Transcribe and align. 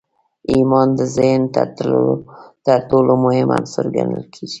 ايمان 0.53 0.87
د 0.99 1.01
ذهن 1.15 1.41
تر 2.65 2.77
ټولو 2.89 3.11
مهم 3.25 3.47
عنصر 3.57 3.85
ګڼل 3.95 4.23
کېږي. 4.33 4.49